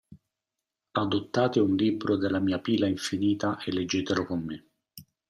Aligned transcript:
Adottate 0.95 1.59
un 1.59 1.75
libro 1.75 2.15
della 2.17 2.39
mia 2.39 2.57
pila 2.57 2.87
infinita 2.87 3.59
e 3.59 3.71
leggetelo 3.71 4.25
con 4.25 4.39
me. 4.43 4.65